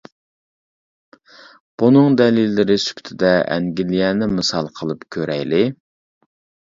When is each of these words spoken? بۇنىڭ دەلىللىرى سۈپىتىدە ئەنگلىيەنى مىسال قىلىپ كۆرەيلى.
بۇنىڭ 1.83 2.17
دەلىللىرى 2.21 2.77
سۈپىتىدە 2.85 3.31
ئەنگلىيەنى 3.53 4.31
مىسال 4.41 4.71
قىلىپ 4.81 5.07
كۆرەيلى. 5.17 5.61